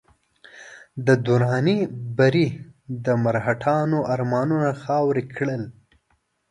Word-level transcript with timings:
د 1.05 1.07
دراني 1.25 1.79
بري 2.17 2.47
د 3.05 3.07
مرهټیانو 3.23 3.99
ارمانونه 4.13 4.69
خاورې 4.83 5.23
کړل. 5.35 5.63